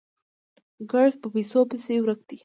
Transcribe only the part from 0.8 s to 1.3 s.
ګړد په